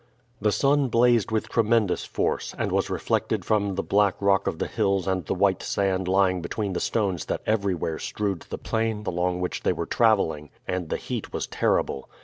[0.41, 4.65] The sun blazed with tremendous force, and was reflected from the black rock of the
[4.65, 9.41] hills and the white sand lying between the stones that everywhere strewed the plain along
[9.41, 12.09] which they were traveling, and the heat was terrible.